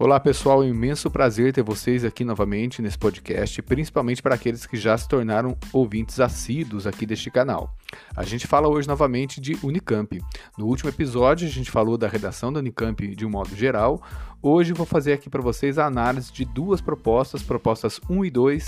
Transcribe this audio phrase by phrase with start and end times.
[0.00, 4.64] Olá pessoal, é um imenso prazer ter vocês aqui novamente nesse podcast, principalmente para aqueles
[4.64, 7.74] que já se tornaram ouvintes assíduos aqui deste canal.
[8.14, 10.22] A gente fala hoje novamente de Unicamp.
[10.56, 14.00] No último episódio a gente falou da redação da Unicamp de um modo geral.
[14.40, 18.66] Hoje vou fazer aqui para vocês a análise de duas propostas, propostas 1 e 2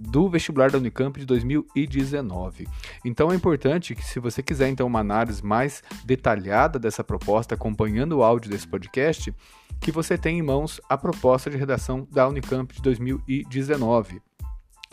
[0.00, 2.68] do vestibular da Unicamp de 2019.
[3.04, 8.18] Então é importante que se você quiser então uma análise mais detalhada dessa proposta, acompanhando
[8.18, 9.34] o áudio desse podcast,
[9.80, 14.22] que você tenha em mãos a proposta de redação da Unicamp de 2019.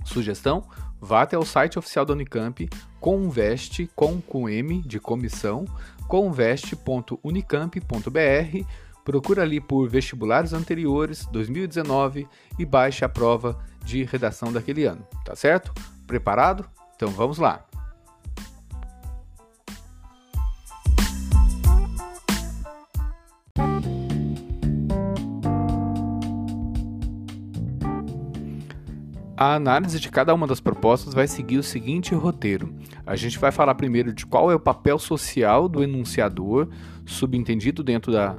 [0.04, 0.64] Sugestão?
[1.00, 2.68] Vá até o site oficial da Unicamp,
[3.00, 5.66] conveste com, com M de comissão,
[6.08, 8.66] conveste.unicamp.br
[9.08, 12.28] Procura ali por vestibulares anteriores 2019
[12.60, 13.58] e baixe a prova
[13.88, 15.74] de redação daquele ano, tá certo?
[16.06, 16.70] Preparado?
[16.96, 17.66] Então vamos lá.
[29.38, 32.76] A análise de cada uma das propostas vai seguir o seguinte roteiro.
[33.06, 36.68] A gente vai falar primeiro de qual é o papel social do enunciador,
[37.06, 38.36] subentendido dentro da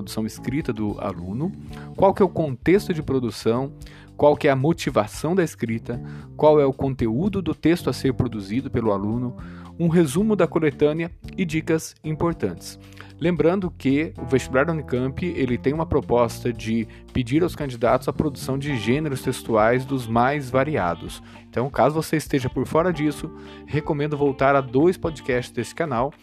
[0.00, 1.52] produção escrita do aluno,
[1.94, 3.72] qual que é o contexto de produção,
[4.16, 6.00] qual que é a motivação da escrita,
[6.36, 9.36] qual é o conteúdo do texto a ser produzido pelo aluno,
[9.78, 12.78] um resumo da coletânea e dicas importantes.
[13.18, 18.12] Lembrando que o vestibular da Unicamp ele tem uma proposta de pedir aos candidatos a
[18.12, 21.22] produção de gêneros textuais dos mais variados.
[21.48, 23.30] Então, caso você esteja por fora disso,
[23.66, 26.14] recomendo voltar a dois podcasts desse canal,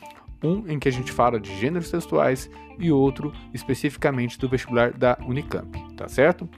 [0.44, 2.50] um em que a gente fala de gêneros textuais
[2.80, 6.50] e outro especificamente do vestibular da Unicamp, tá certo?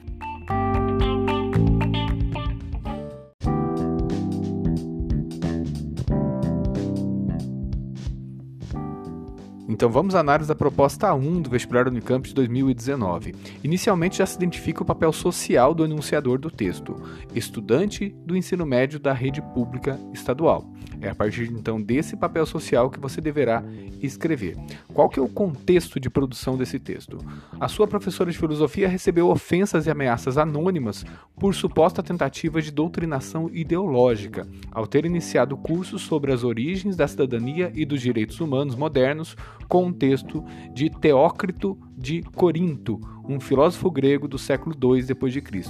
[9.79, 13.33] Então vamos à análise da proposta 1 do vestibular Unicamp de 2019.
[13.63, 17.01] Inicialmente já se identifica o papel social do enunciador do texto,
[17.33, 20.69] estudante do ensino médio da rede pública estadual.
[20.99, 23.63] É a partir então desse papel social que você deverá
[24.01, 24.57] escrever.
[24.93, 27.17] Qual que é o contexto de produção desse texto?
[27.57, 31.05] A sua professora de filosofia recebeu ofensas e ameaças anônimas
[31.37, 37.71] por suposta tentativa de doutrinação ideológica, ao ter iniciado cursos sobre as origens da cidadania
[37.73, 39.37] e dos direitos humanos modernos
[39.69, 40.43] com um texto
[40.73, 45.61] de Teócrito de Corinto, um filósofo grego do século II d.C.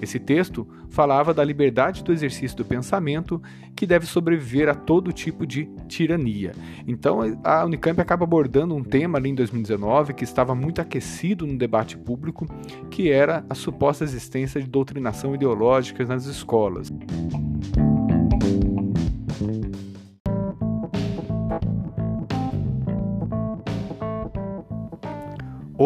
[0.00, 3.42] Esse texto falava da liberdade do exercício do pensamento
[3.74, 6.52] que deve sobreviver a todo tipo de tirania.
[6.86, 11.58] Então a Unicamp acaba abordando um tema ali em 2019 que estava muito aquecido no
[11.58, 12.46] debate público,
[12.90, 16.92] que era a suposta existência de doutrinação ideológica nas escolas.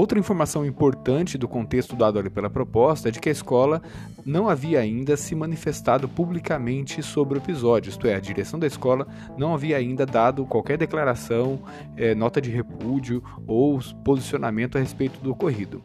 [0.08, 3.82] Outra informação importante do contexto dado ali pela proposta é de que a escola
[4.24, 9.06] não havia ainda se manifestado publicamente sobre o episódio, isto é, a direção da escola
[9.36, 11.60] não havia ainda dado qualquer declaração,
[11.94, 15.84] é, nota de repúdio ou posicionamento a respeito do ocorrido.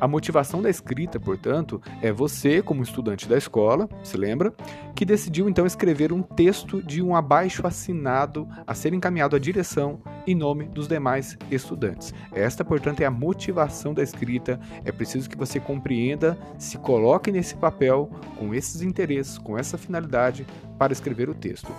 [0.00, 4.54] A motivação da escrita, portanto, é você, como estudante da escola, se lembra,
[4.94, 10.00] que decidiu então escrever um texto de um abaixo assinado a ser encaminhado à direção
[10.30, 12.12] em nome dos demais estudantes.
[12.32, 14.60] Esta, portanto, é a motivação da escrita.
[14.84, 20.46] É preciso que você compreenda, se coloque nesse papel com esses interesses, com essa finalidade
[20.78, 21.72] para escrever o texto.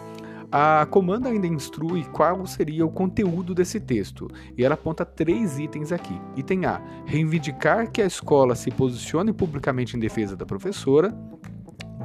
[0.52, 4.28] A comanda ainda instrui qual seria o conteúdo desse texto,
[4.58, 6.20] e ela aponta três itens aqui.
[6.36, 11.16] Item A: reivindicar que a escola se posicione publicamente em defesa da professora.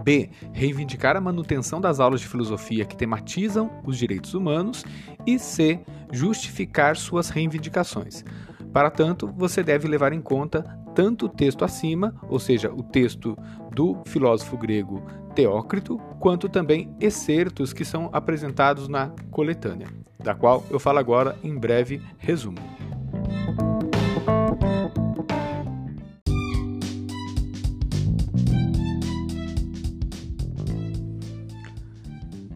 [0.03, 0.31] B.
[0.53, 4.85] Reivindicar a manutenção das aulas de filosofia que tematizam os direitos humanos.
[5.27, 5.81] E C.
[6.13, 8.25] Justificar suas reivindicações.
[8.73, 10.63] Para tanto, você deve levar em conta
[10.95, 13.37] tanto o texto acima, ou seja, o texto
[13.73, 15.05] do filósofo grego
[15.35, 19.89] Teócrito, quanto também excertos que são apresentados na coletânea,
[20.23, 22.59] da qual eu falo agora em breve resumo.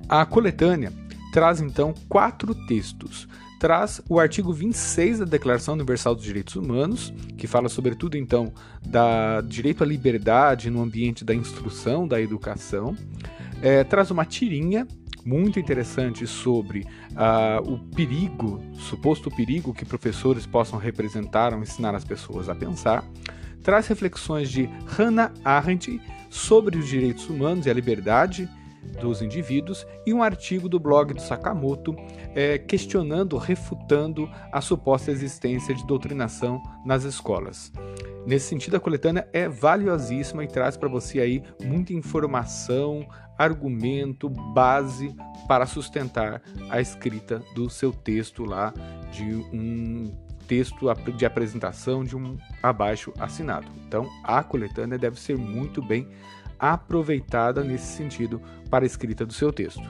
[0.09, 0.93] A coletânea
[1.33, 3.29] traz então quatro textos
[3.59, 8.53] traz o artigo 26 da Declaração Universal dos Direitos Humanos, que fala sobretudo então
[8.87, 12.97] da direito à liberdade no ambiente da instrução, da educação.
[13.61, 14.87] É, traz uma tirinha
[15.25, 22.05] muito interessante sobre uh, o perigo, suposto perigo que professores possam representar ou ensinar as
[22.05, 23.05] pessoas a pensar.
[23.63, 26.01] Traz reflexões de Hannah Arendt
[26.31, 28.49] sobre os direitos humanos e a liberdade
[28.89, 31.95] dos indivíduos e um artigo do blog do Sakamoto
[32.35, 37.73] é, questionando, refutando a suposta existência de doutrinação nas escolas.
[38.27, 43.07] Nesse sentido, a coletânea é valiosíssima e traz para você aí muita informação,
[43.39, 45.15] argumento, base
[45.47, 48.75] para sustentar a escrita do seu texto lá
[49.13, 50.13] de um
[50.49, 50.87] texto
[51.17, 53.69] de apresentação de um abaixo assinado.
[53.87, 56.09] Então, a coletânea deve ser muito bem
[56.59, 58.41] aproveitada nesse sentido
[58.71, 59.83] para a escrita do seu texto.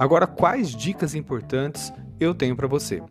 [0.00, 3.02] Agora, quais dicas importantes eu tenho para você?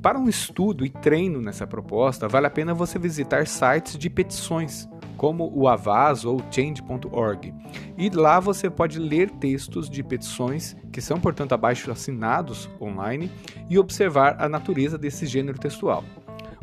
[0.00, 4.88] Para um estudo e treino nessa proposta, vale a pena você visitar sites de petições,
[5.16, 7.54] como o Avaz ou Change.org.
[7.96, 13.30] E lá você pode ler textos de petições, que são, portanto, abaixo assinados online,
[13.68, 16.04] e observar a natureza desse gênero textual.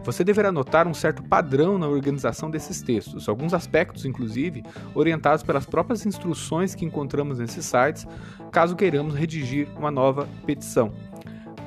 [0.04, 4.62] Você deverá notar um certo padrão na organização desses textos, alguns aspectos, inclusive,
[4.94, 8.06] orientados pelas próprias instruções que encontramos nesses sites,
[8.52, 10.92] caso queiramos redigir uma nova petição.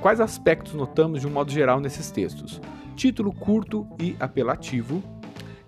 [0.03, 2.61] Quais aspectos notamos de um modo geral nesses textos?
[2.94, 5.03] Título curto e apelativo,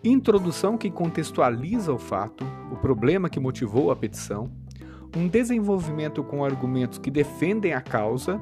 [0.03, 4.51] introdução que contextualiza o fato, o problema que motivou a petição,
[5.17, 8.41] um desenvolvimento com argumentos que defendem a causa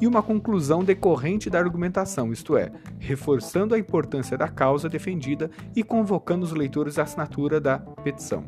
[0.00, 5.82] e uma conclusão decorrente da argumentação, isto é, reforçando a importância da causa defendida e
[5.82, 8.44] convocando os leitores à assinatura da petição.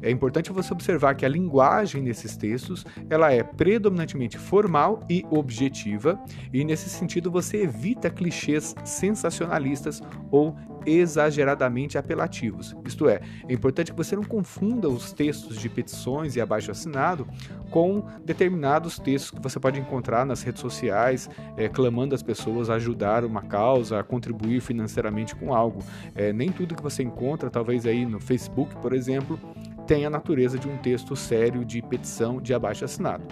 [0.00, 6.18] É importante você observar que a linguagem nesses textos ela é predominantemente formal e objetiva,
[6.52, 10.56] e nesse sentido você evita clichês sensacionalistas ou
[10.86, 12.74] exageradamente apelativos.
[12.86, 17.26] Isto é, é importante que você não confunda os textos de petições e abaixo assinado
[17.70, 22.74] com determinados textos que você pode encontrar nas redes sociais, é, clamando as pessoas a
[22.74, 25.80] ajudar uma causa, a contribuir financeiramente com algo.
[26.14, 29.38] É, nem tudo que você encontra, talvez aí no Facebook, por exemplo,
[29.88, 33.24] tem a natureza de um texto sério de petição de abaixo assinado.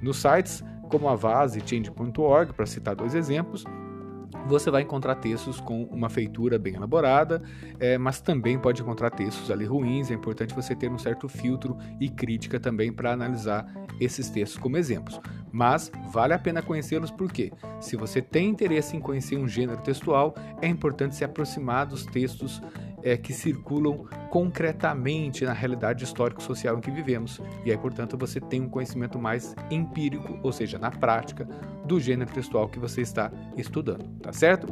[0.00, 3.64] Nos sites como a Vaz e Change.org, para citar dois exemplos,
[4.46, 7.42] você vai encontrar textos com uma feitura bem elaborada,
[7.80, 10.10] é, mas também pode encontrar textos ali ruins.
[10.10, 13.66] É importante você ter um certo filtro e crítica também para analisar
[14.00, 15.20] esses textos como exemplos.
[15.50, 20.34] Mas vale a pena conhecê-los porque, se você tem interesse em conhecer um gênero textual,
[20.60, 22.62] é importante se aproximar dos textos
[23.04, 27.40] é, que circulam concretamente na realidade histórico-social em que vivemos.
[27.64, 31.46] E aí, portanto, você tem um conhecimento mais empírico, ou seja, na prática,
[31.84, 34.66] do gênero textual que você está estudando, tá certo?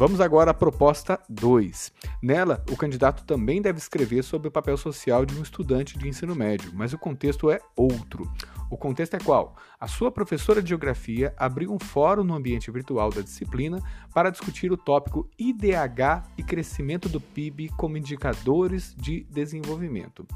[0.00, 1.92] Vamos agora à proposta 2.
[2.22, 6.34] Nela, o candidato também deve escrever sobre o papel social de um estudante de ensino
[6.34, 8.26] médio, mas o contexto é outro.
[8.70, 9.56] O contexto é qual?
[9.78, 13.78] A sua professora de geografia abriu um fórum no ambiente virtual da disciplina
[14.14, 20.26] para discutir o tópico IDH e crescimento do PIB como indicadores de desenvolvimento.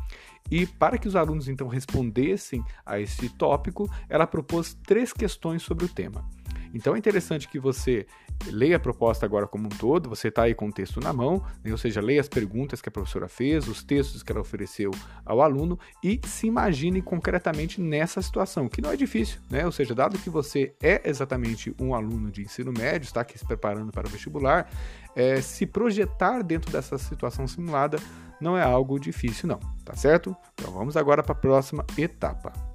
[0.51, 5.87] E para que os alunos então respondessem a esse tópico, ela propôs três questões sobre
[5.87, 6.23] o tema.
[6.75, 8.07] Então é interessante que você
[8.47, 11.43] leia a proposta agora como um todo, você está aí com o texto na mão,
[11.63, 11.71] né?
[11.71, 14.91] ou seja, leia as perguntas que a professora fez, os textos que ela ofereceu
[15.25, 19.65] ao aluno e se imagine concretamente nessa situação, que não é difícil, né?
[19.65, 23.47] Ou seja, dado que você é exatamente um aluno de ensino médio, está aqui se
[23.47, 24.69] preparando para o vestibular,
[25.15, 27.99] é, se projetar dentro dessa situação simulada
[28.41, 30.37] não é algo difícil, não, tá certo?
[30.55, 32.74] Então vamos agora para a próxima etapa.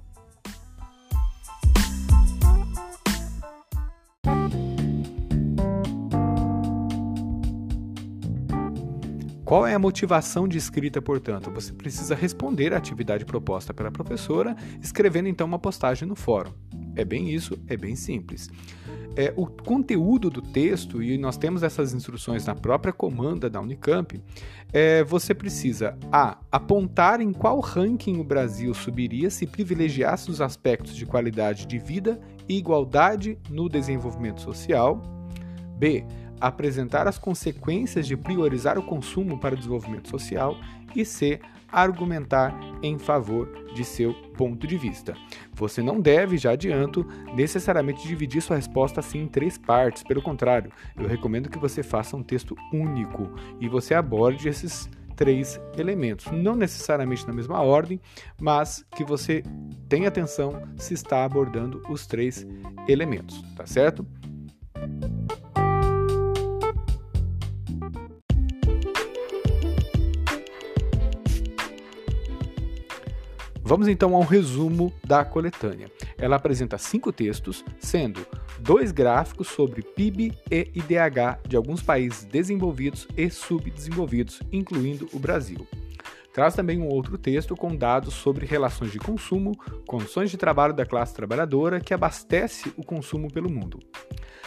[9.50, 11.50] Qual é a motivação de escrita, portanto?
[11.50, 16.52] Você precisa responder à atividade proposta pela professora, escrevendo então uma postagem no fórum.
[16.94, 18.48] É bem isso, é bem simples.
[19.16, 24.22] É, o conteúdo do texto, e nós temos essas instruções na própria comanda da Unicamp,
[24.72, 26.38] é, você precisa A.
[26.52, 32.20] apontar em qual ranking o Brasil subiria se privilegiasse os aspectos de qualidade de vida
[32.48, 35.02] e igualdade no desenvolvimento social.
[35.76, 36.06] B
[36.40, 40.56] apresentar as consequências de priorizar o consumo para o desenvolvimento social
[40.94, 45.14] e C, argumentar em favor de seu ponto de vista.
[45.52, 50.02] Você não deve, já adianto, necessariamente dividir sua resposta assim em três partes.
[50.02, 53.30] Pelo contrário, eu recomendo que você faça um texto único
[53.60, 58.00] e você aborde esses três elementos, não necessariamente na mesma ordem,
[58.40, 59.42] mas que você
[59.86, 62.46] tenha atenção se está abordando os três
[62.88, 64.06] elementos, tá certo?
[73.70, 75.88] Vamos então ao resumo da coletânea.
[76.18, 78.26] Ela apresenta cinco textos, sendo
[78.58, 85.64] dois gráficos sobre PIB e IDH de alguns países desenvolvidos e subdesenvolvidos, incluindo o Brasil.
[86.32, 89.52] Traz também um outro texto com dados sobre relações de consumo,
[89.86, 93.80] condições de trabalho da classe trabalhadora que abastece o consumo pelo mundo.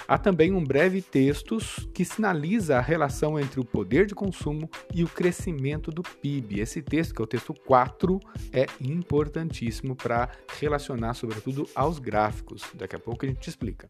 [0.07, 1.57] Há também um breve texto
[1.93, 6.59] que sinaliza a relação entre o poder de consumo e o crescimento do PIB.
[6.59, 8.19] Esse texto, que é o texto 4,
[8.51, 12.63] é importantíssimo para relacionar, sobretudo, aos gráficos.
[12.73, 13.89] Daqui a pouco a gente explica.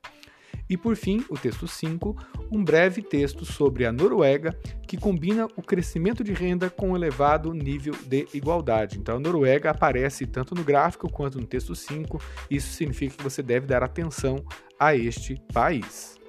[0.74, 2.18] E por fim, o texto 5,
[2.52, 7.54] um breve texto sobre a Noruega, que combina o crescimento de renda com um elevado
[7.54, 8.98] nível de igualdade.
[8.98, 12.20] Então, a Noruega aparece tanto no gráfico quanto no texto 5.
[12.50, 14.44] Isso significa que você deve dar atenção
[14.80, 16.20] a este país.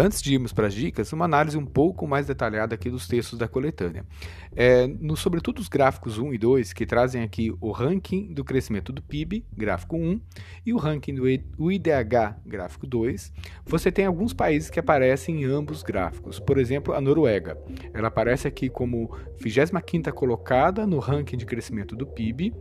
[0.00, 3.36] Antes de irmos para as dicas, uma análise um pouco mais detalhada aqui dos textos
[3.36, 4.06] da coletânea.
[4.54, 8.92] É, no, sobretudo os gráficos 1 e 2, que trazem aqui o ranking do crescimento
[8.92, 10.20] do PIB, gráfico 1,
[10.64, 13.32] e o ranking do IDH, gráfico 2,
[13.66, 16.38] você tem alguns países que aparecem em ambos gráficos.
[16.38, 17.58] Por exemplo, a Noruega.
[17.92, 19.10] Ela aparece aqui como
[19.42, 22.54] 25ª colocada no ranking de crescimento do PIB,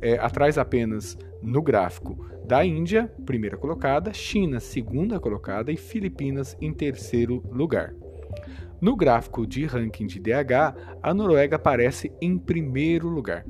[0.00, 6.72] é, atrás apenas no gráfico da Índia, primeira colocada, China, segunda colocada e Filipinas em
[6.72, 7.94] terceiro lugar.
[8.80, 13.44] No gráfico de ranking de DH, a Noruega aparece em primeiro lugar.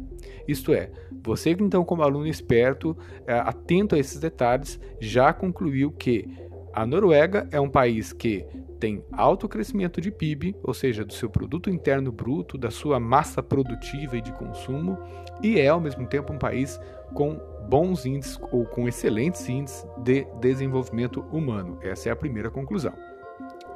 [0.46, 0.90] Isto é,
[1.22, 6.28] você então como aluno esperto, é, atento a esses detalhes, já concluiu que
[6.72, 8.44] a Noruega é um país que
[8.80, 13.42] tem alto crescimento de PIB, ou seja, do seu produto interno bruto, da sua massa
[13.42, 14.98] produtiva e de consumo,
[15.42, 16.80] e é ao mesmo tempo um país
[17.12, 17.38] com
[17.68, 21.78] bons índices ou com excelentes índices de desenvolvimento humano.
[21.82, 22.92] Essa é a primeira conclusão.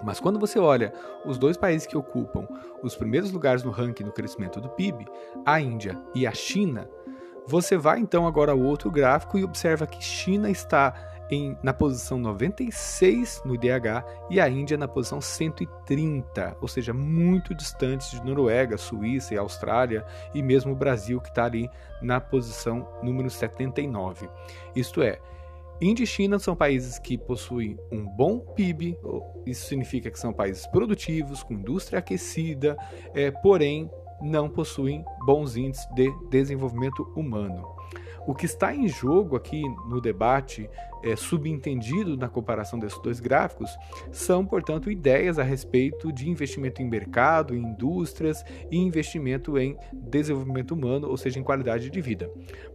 [0.02, 0.92] Mas quando você olha
[1.24, 2.46] os dois países que ocupam
[2.82, 5.06] os primeiros lugares no ranking no crescimento do PIB,
[5.46, 6.88] a Índia e a China,
[7.46, 12.18] você vai então agora ao outro gráfico e observa que China está em, na posição
[12.18, 18.78] 96 no IDH e a Índia na posição 130, ou seja, muito distantes de Noruega,
[18.78, 21.68] Suíça e Austrália e mesmo o Brasil que está ali
[22.00, 24.28] na posição número 79.
[24.74, 25.20] Isto é,
[25.80, 28.96] Índia e China são países que possuem um bom PIB,
[29.44, 32.76] isso significa que são países produtivos, com indústria aquecida,
[33.12, 33.90] é, porém
[34.22, 37.74] não possuem bons índices de desenvolvimento humano.
[38.26, 40.70] O que está em jogo aqui no debate,
[41.04, 43.70] é, subentendido na comparação desses dois gráficos,
[44.10, 50.72] são, portanto, ideias a respeito de investimento em mercado, em indústrias e investimento em desenvolvimento
[50.72, 52.30] humano, ou seja, em qualidade de vida.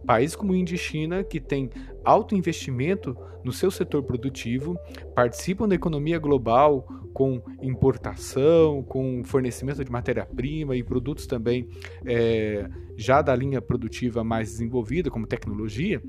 [0.06, 1.68] Países como Índia e China, que têm
[2.04, 4.78] alto investimento no seu setor produtivo,
[5.14, 11.68] participam da economia global com importação, com fornecimento de matéria-prima e produtos também
[12.04, 16.00] é, já da linha produtiva mais desenvolvida, como tecnologia,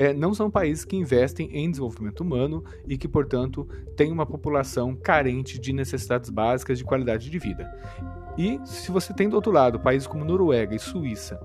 [0.00, 4.96] é, não são países que investem em desenvolvimento humano e que, portanto, têm uma população
[4.96, 7.70] carente de necessidades básicas de qualidade de vida.
[8.38, 11.38] E se você tem do outro lado países como Noruega e Suíça,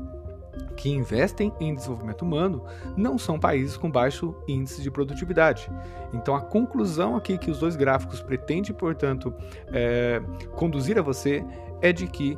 [0.77, 2.63] que investem em desenvolvimento humano
[2.95, 5.69] não são países com baixo índice de produtividade.
[6.13, 9.33] Então, a conclusão aqui que os dois gráficos pretendem, portanto,
[9.67, 10.21] é,
[10.55, 11.43] conduzir a você
[11.81, 12.37] é de que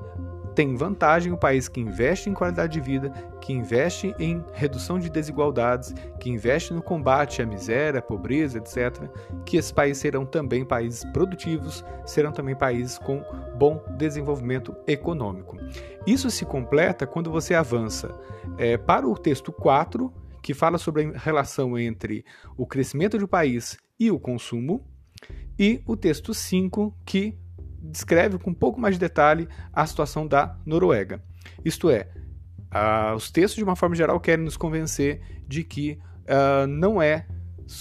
[0.58, 5.08] tem vantagem o país que investe em qualidade de vida, que investe em redução de
[5.08, 9.08] desigualdades, que investe no combate à miséria, à pobreza, etc.
[9.46, 13.24] Que esses países serão também países produtivos, serão também países com
[13.56, 15.58] bom desenvolvimento econômico.
[16.08, 18.10] Isso se completa quando você avança
[18.58, 20.12] é, para o texto 4,
[20.42, 22.26] que fala sobre a relação entre
[22.58, 24.84] o crescimento do país e o consumo,
[25.60, 27.38] e o texto 5, que
[27.82, 31.22] descreve com um pouco mais de detalhe a situação da Noruega.
[31.64, 32.08] Isto é,
[32.74, 37.26] uh, os textos, de uma forma geral, querem nos convencer de que uh, não é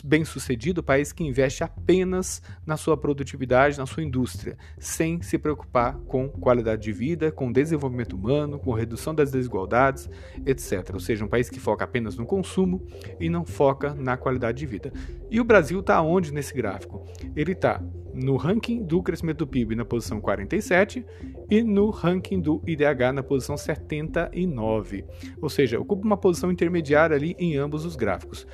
[0.04, 6.28] bem-sucedido país que investe apenas na sua produtividade, na sua indústria, sem se preocupar com
[6.28, 10.08] qualidade de vida, com desenvolvimento humano, com redução das desigualdades,
[10.44, 10.90] etc.
[10.92, 12.86] Ou seja, um país que foca apenas no consumo
[13.20, 14.92] e não foca na qualidade de vida.
[15.30, 17.04] E o Brasil está onde nesse gráfico?
[17.34, 17.82] Ele está
[18.16, 21.04] no ranking do crescimento do PIB na posição 47
[21.50, 25.04] e no ranking do IDH na posição 79.
[25.40, 28.46] Ou seja, ocupa uma posição intermediária ali em ambos os gráficos.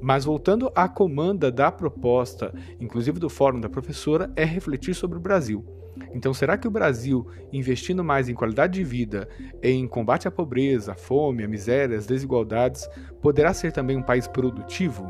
[0.00, 5.20] Mas voltando à comanda da proposta, inclusive do fórum da professora, é refletir sobre o
[5.20, 5.64] Brasil.
[6.14, 9.28] Então, será que o Brasil, investindo mais em qualidade de vida,
[9.62, 12.88] em combate à pobreza, à fome, à miséria, às desigualdades,
[13.20, 15.06] poderá ser também um país produtivo?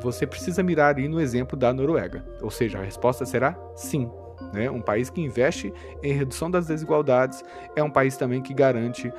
[0.00, 2.24] Você precisa mirar aí no exemplo da Noruega.
[2.42, 4.08] Ou seja, a resposta será sim.
[4.52, 4.70] Né?
[4.70, 7.42] Um país que investe em redução das desigualdades
[7.74, 9.12] é um país também que garante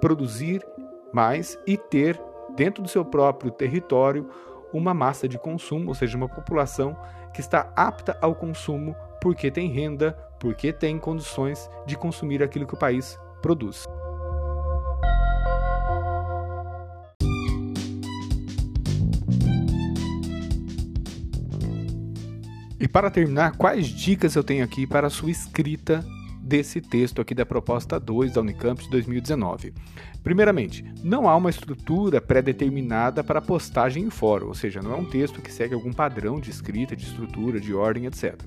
[0.00, 0.64] produzir
[1.12, 2.20] mais e ter
[2.56, 4.28] dentro do seu próprio território
[4.72, 6.96] uma massa de consumo, ou seja, uma população
[7.32, 12.74] que está apta ao consumo porque tem renda, porque tem condições de consumir aquilo que
[12.74, 13.86] o país produz.
[22.80, 26.04] E para terminar, quais dicas eu tenho aqui para a sua escrita
[26.52, 29.72] desse texto aqui da proposta 2 da Unicamp de 2019?
[30.22, 35.06] Primeiramente, não há uma estrutura pré-determinada para postagem em fórum, ou seja, não é um
[35.06, 38.38] texto que segue algum padrão de escrita, de estrutura, de ordem, etc.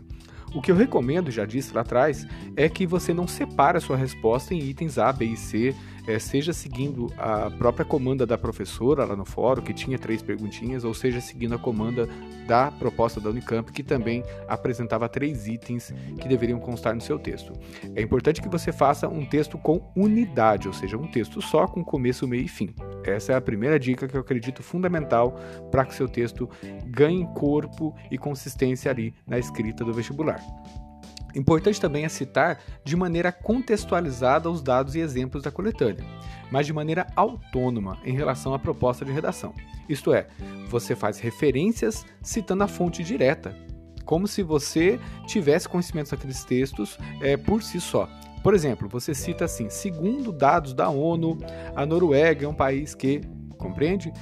[0.54, 3.98] O que eu recomendo, já disse lá atrás, é que você não separe a sua
[3.98, 5.76] resposta em itens A, B e C,
[6.08, 10.84] é, seja seguindo a própria comanda da professora lá no fórum, que tinha três perguntinhas,
[10.84, 12.08] ou seja seguindo a comanda
[12.48, 17.54] da proposta da Unicamp, que também apresentava três itens que deveriam constar no seu texto.
[17.96, 21.84] É importante que você faça um texto com unidade, ou seja, um texto só com
[21.84, 22.74] começo, meio e fim.
[23.04, 25.40] Essa é a primeira dica que eu acredito fundamental
[25.72, 26.50] para que seu texto
[26.86, 30.40] ganhe corpo e consistência ali na escrita do vestibular.
[31.36, 36.06] Importante também é citar de maneira contextualizada os dados e exemplos da coletânea,
[36.50, 39.54] mas de maneira autônoma em relação à proposta de redação.
[39.90, 40.28] Isto é,
[40.70, 43.56] você faz referências citando a fonte direta,
[44.06, 48.08] como se você tivesse conhecimentos daqueles textos é, por si só.
[48.42, 51.40] Por exemplo, você cita assim: segundo dados da ONU,
[51.76, 53.22] a Noruega é um país que,
[53.58, 54.14] compreende?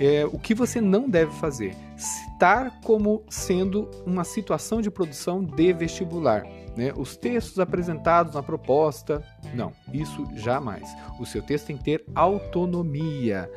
[0.00, 1.74] É, o que você não deve fazer?
[1.96, 6.44] Citar como sendo uma situação de produção de vestibular.
[6.76, 6.92] Né?
[6.96, 9.22] Os textos apresentados na proposta,
[9.54, 10.88] não, isso jamais.
[11.20, 13.50] O seu texto tem que ter autonomia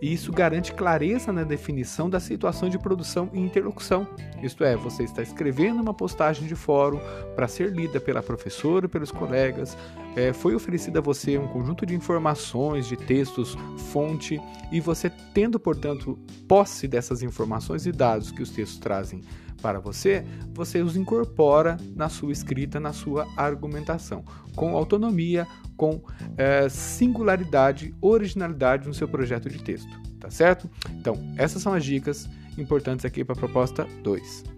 [0.00, 4.06] e isso garante clareza na definição da situação de produção e interlocução.
[4.42, 7.00] Isto é, você está escrevendo uma postagem de fórum
[7.34, 9.76] para ser lida pela professora pelos colegas,
[10.14, 13.56] é, foi oferecido a você um conjunto de informações, de textos,
[13.90, 19.22] fonte, e você tendo, portanto, posse dessas informações e dados que os textos trazem
[19.60, 26.00] para você, você os incorpora na sua escrita, na sua argumentação, com autonomia, com
[26.36, 30.70] é, singularidade, originalidade no seu projeto de texto, tá certo?
[30.92, 34.56] Então, essas são as dicas importantes aqui para a proposta 2.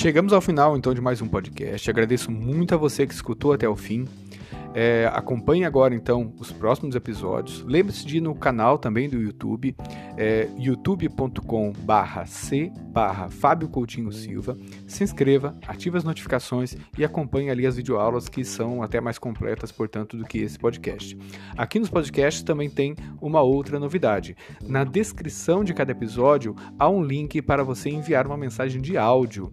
[0.00, 1.90] Chegamos ao final então de mais um podcast.
[1.90, 4.06] Agradeço muito a você que escutou até o fim.
[4.74, 7.64] É, acompanhe agora então os próximos episódios.
[7.64, 9.74] Lembre-se de ir no canal também do YouTube,
[10.16, 12.72] é, youtube.com/c
[13.30, 14.56] Fábio Coutinho Silva.
[14.86, 19.72] Se inscreva, ative as notificações e acompanhe ali as videoaulas que são até mais completas,
[19.72, 21.18] portanto, do que esse podcast.
[21.56, 24.36] Aqui nos podcasts também tem uma outra novidade.
[24.66, 29.52] Na descrição de cada episódio há um link para você enviar uma mensagem de áudio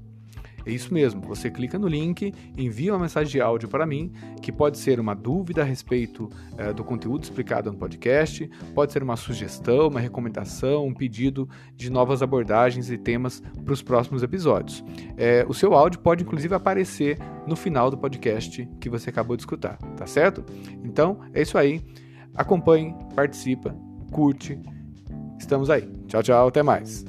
[0.68, 4.52] é isso mesmo, você clica no link, envia uma mensagem de áudio para mim, que
[4.52, 9.16] pode ser uma dúvida a respeito é, do conteúdo explicado no podcast, pode ser uma
[9.16, 14.84] sugestão, uma recomendação, um pedido de novas abordagens e temas para os próximos episódios.
[15.16, 19.44] É, o seu áudio pode inclusive aparecer no final do podcast que você acabou de
[19.44, 20.44] escutar, tá certo?
[20.84, 21.82] Então é isso aí.
[22.36, 23.74] Acompanhe, participa,
[24.12, 24.60] curte.
[25.40, 25.90] Estamos aí.
[26.08, 27.06] Tchau, tchau, até mais.